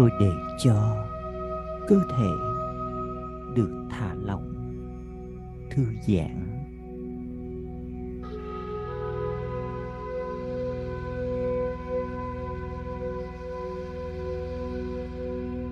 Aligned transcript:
tôi 0.00 0.10
để 0.20 0.32
cho 0.58 1.06
cơ 1.88 2.00
thể 2.16 2.30
được 3.54 3.70
thả 3.90 4.14
lỏng, 4.14 4.54
thư 5.70 5.82
giãn. 6.06 6.46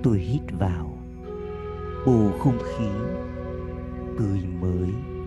Tôi 0.02 0.18
hít 0.18 0.42
vào, 0.58 0.98
bầu 2.06 2.32
không 2.38 2.58
khí 2.58 2.88
tươi 4.18 4.40
mới. 4.60 5.17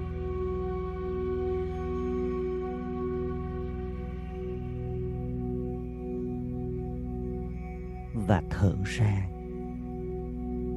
Và 8.32 8.42
thở 8.50 8.74
ra 8.84 9.28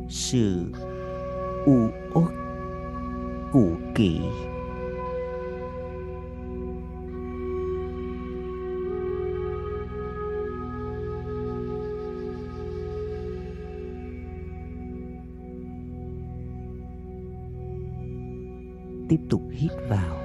sự 0.09 0.73
u 1.67 1.89
uất 2.15 2.31
cũ 3.53 3.71
kỹ 3.95 4.21
tiếp 19.09 19.21
tục 19.31 19.43
hít 19.51 19.71
vào. 19.89 20.17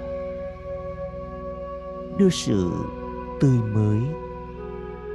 Đưa 2.18 2.30
sự 2.30 2.72
tươi 3.40 3.58
mới 3.74 4.00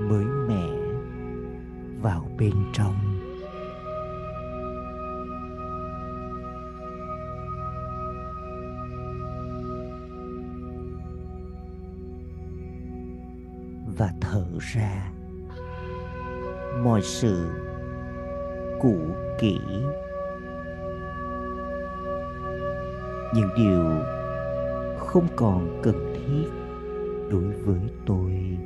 mới 0.00 0.24
mẻ 0.24 0.73
vào 2.04 2.26
bên 2.38 2.52
trong. 2.72 2.94
Và 13.98 14.10
thở 14.20 14.44
ra. 14.60 15.12
Mọi 16.82 17.02
sự 17.02 17.48
cũ 18.80 18.96
kỹ. 19.40 19.58
Những 23.34 23.48
điều 23.56 23.84
không 24.98 25.26
còn 25.36 25.80
cần 25.82 26.14
thiết 26.14 26.50
đối 27.30 27.52
với 27.64 27.80
tôi. 28.06 28.58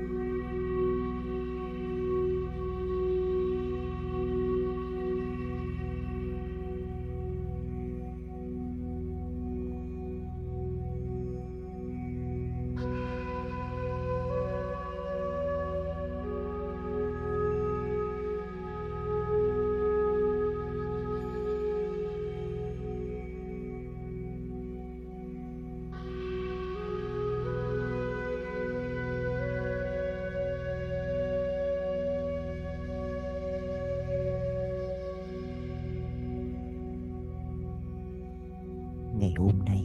Ngày 39.19 39.35
hôm 39.37 39.53
nay. 39.67 39.85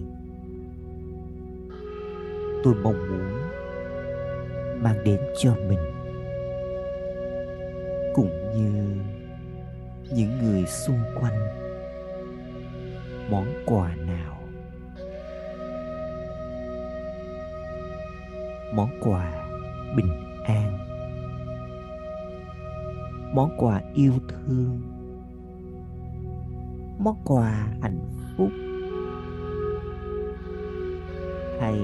Tôi 2.64 2.76
mong 2.84 3.10
muốn 3.10 3.42
mang 4.84 5.04
đến 5.06 5.20
cho 5.42 5.56
mình, 5.70 5.80
cũng 8.14 8.30
như 8.56 9.02
những 10.16 10.38
người 10.42 10.66
xung 10.66 11.00
quanh, 11.22 11.48
món 13.30 13.48
quà 13.66 13.96
nào. 13.96 14.40
Món 18.74 18.90
quà 19.02 19.48
bình 19.96 20.12
an. 20.44 20.78
Món 23.34 23.50
quà 23.58 23.82
yêu 23.94 24.14
thương. 24.28 24.82
Món 27.00 27.16
quà 27.26 27.68
hạnh 27.82 28.00
phúc 28.38 28.50
hay 31.60 31.80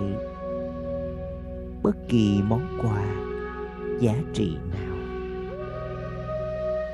bất 1.83 1.95
kỳ 2.07 2.41
món 2.47 2.77
quà 2.81 3.03
giá 3.99 4.13
trị 4.33 4.57
nào 4.71 4.89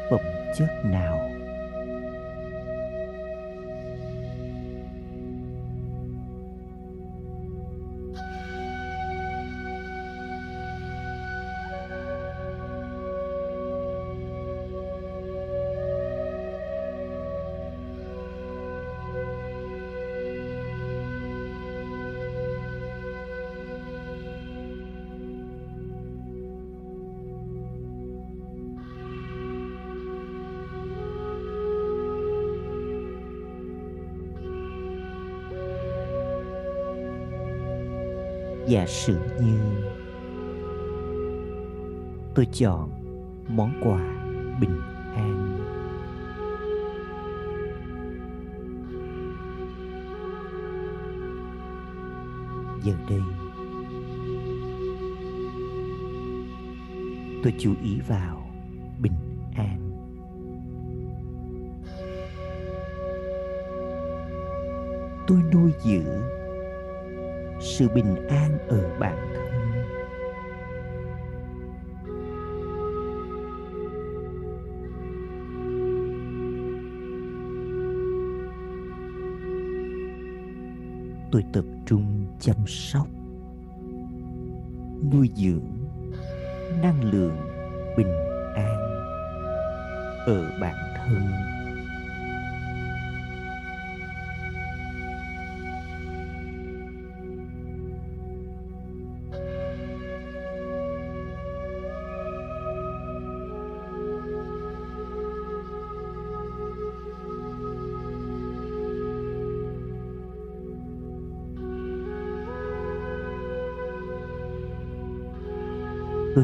phẩm 0.10 0.20
chất 0.58 0.70
nào. 0.86 1.25
Và 38.70 38.86
sự 38.88 39.18
như 39.40 39.60
tôi 42.36 42.48
chọn 42.54 42.90
món 43.48 43.74
quà 43.82 44.00
bình 44.62 44.80
an. 45.16 45.52
Giờ 52.84 52.94
đây, 53.10 53.22
tôi 57.44 57.54
chú 57.60 57.74
ý 57.84 58.00
vào 58.08 58.48
bình 59.02 59.14
an. 59.56 59.92
Tôi 65.28 65.40
nuôi 65.54 65.72
dưỡng 65.84 66.45
sự 67.78 67.90
bình 67.90 68.28
an 68.28 68.58
ở 68.68 69.00
bản 69.00 69.18
thân 69.34 69.46
tôi 81.32 81.44
tập 81.54 81.66
trung 81.86 82.26
chăm 82.40 82.56
sóc, 82.68 83.08
nuôi 85.12 85.30
dưỡng 85.36 85.68
năng 86.82 87.04
lượng 87.04 87.38
bình 87.98 88.14
an 88.56 88.78
ở 90.26 90.58
bản 90.62 90.76
thân. 90.98 91.55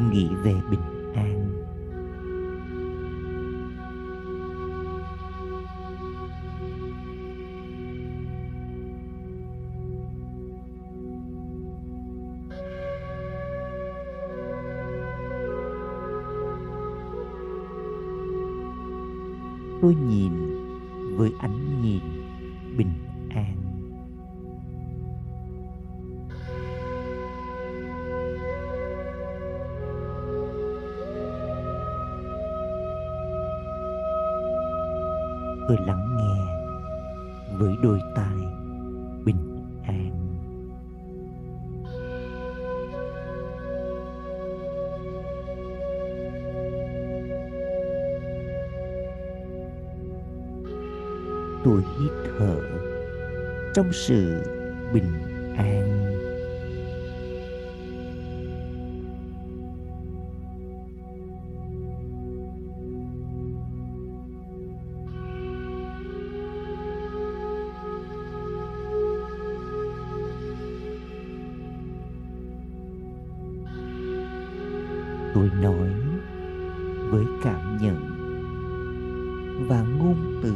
Tôi 0.01 0.09
nghĩ 0.09 0.29
về 0.43 0.55
bình 0.71 0.79
an. 1.15 1.47
Tôi 19.81 19.95
nhìn 19.95 20.31
với 21.17 21.31
ánh 21.39 21.81
nhìn 21.81 22.01
bình 22.77 23.10
tôi 35.71 35.85
lắng 35.87 36.17
nghe 36.17 36.53
với 37.57 37.75
đôi 37.83 37.99
tai 38.15 38.35
bình 39.25 39.65
an. 39.83 40.11
Tôi 51.63 51.81
hít 51.99 52.11
thở 52.37 52.59
trong 53.73 53.93
sự 53.93 54.43
bình 54.93 55.20
tôi 75.33 75.49
nói 75.61 75.89
với 77.09 77.25
cảm 77.43 77.77
nhận 77.81 78.21
và 79.69 79.81
ngôn 79.81 80.39
từ 80.43 80.53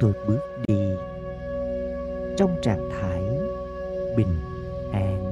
tôi 0.00 0.12
bước 0.26 0.40
đi. 0.68 0.90
Trong 2.36 2.56
trạng 2.62 2.88
thái 2.90 3.22
bình 4.16 4.34
an. 4.92 5.25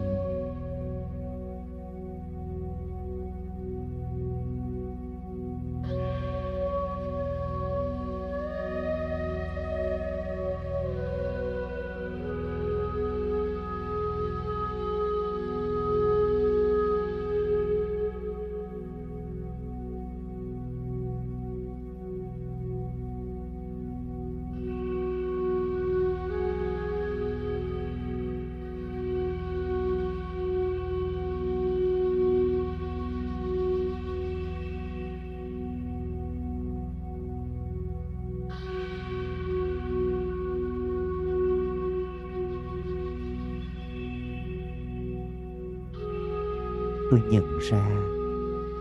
Nhận 47.31 47.59
ra 47.71 47.91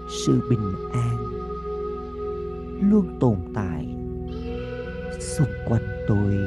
sự 0.08 0.42
bình 0.50 0.74
an 0.92 1.18
luôn 2.92 3.18
tồn 3.20 3.38
tại 3.54 3.88
xung 5.20 5.48
quanh 5.66 5.88
tôi. 6.08 6.38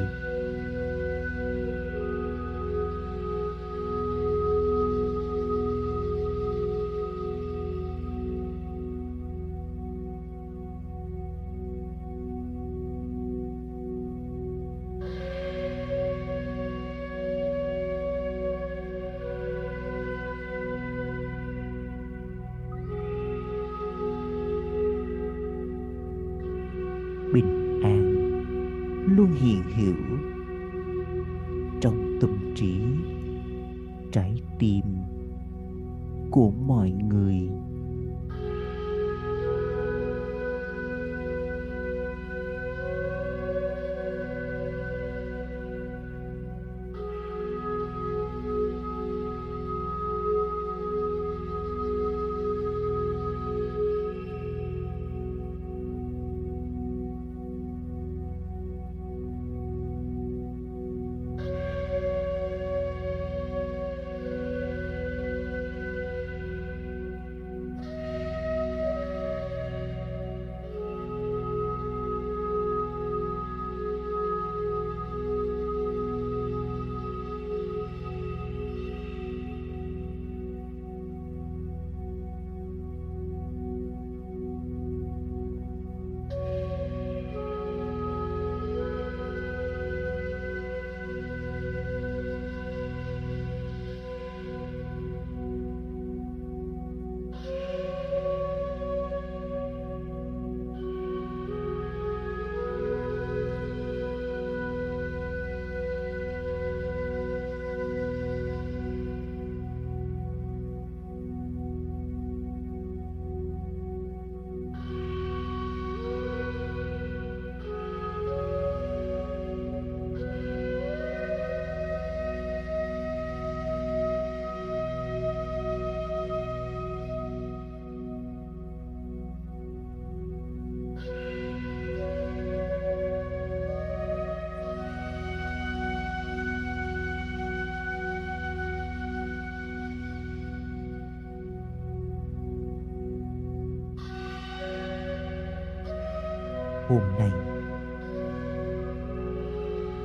Hôm 146.87 147.01
nay. 147.19 147.31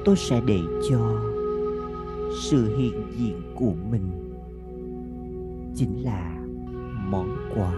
Tôi 0.04 0.16
sẽ 0.16 0.40
để 0.46 0.60
cho 0.90 1.20
sự 2.42 2.76
hiện 2.76 3.06
diện 3.16 3.42
của 3.54 3.72
mình 3.90 4.10
chính 5.74 6.04
là 6.04 6.38
món 7.08 7.36
quà. 7.56 7.74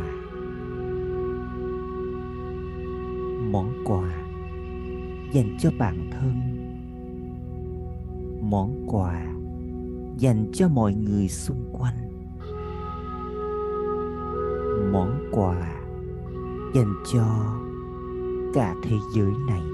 Món 3.50 3.72
quà 3.84 4.24
dành 5.32 5.56
cho 5.58 5.70
bản 5.78 6.10
thân. 6.10 6.32
Món 8.50 8.86
quà 8.86 9.26
dành 10.18 10.46
cho 10.52 10.68
mọi 10.68 10.94
người 10.94 11.28
xung 11.28 11.64
quanh. 11.72 12.10
Món 14.92 15.28
quà 15.32 15.72
dành 16.74 16.94
cho 17.12 17.24
cả 18.54 18.74
thế 18.82 18.98
giới 19.10 19.32
này. 19.46 19.73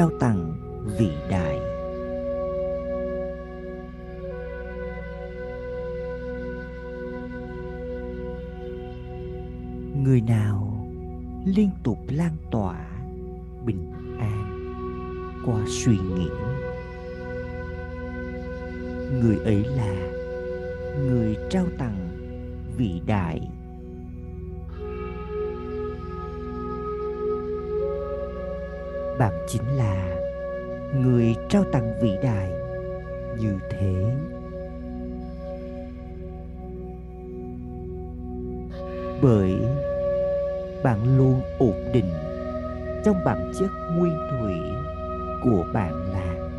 Trao 0.00 0.10
tặng 0.20 0.52
vĩ 0.98 1.10
đại. 1.30 1.60
Người 10.02 10.20
nào 10.20 10.86
liên 11.46 11.70
tục 11.82 11.98
lan 12.08 12.32
tỏa 12.50 12.90
bình 13.66 13.92
an 14.18 14.72
qua 15.46 15.60
suy 15.68 15.98
nghĩ. 15.98 16.28
Người 19.22 19.36
ấy 19.44 19.64
là 19.64 19.94
người 20.98 21.36
trao 21.50 21.66
tặng 21.78 22.08
vĩ 22.76 23.00
đại. 23.06 23.48
Bạn 29.20 29.32
chính 29.46 29.76
là 29.76 30.18
người 30.94 31.34
trao 31.48 31.64
tặng 31.72 31.92
vĩ 32.00 32.10
đại 32.22 32.50
như 33.38 33.58
thế. 33.70 34.12
Bởi 39.22 39.54
bạn 40.82 41.18
luôn 41.18 41.40
ổn 41.58 41.74
định 41.92 42.10
trong 43.04 43.16
bản 43.24 43.52
chất 43.58 43.70
nguyên 43.96 44.18
thủy 44.30 44.54
của 45.42 45.64
bạn 45.72 46.12
là 46.12 46.49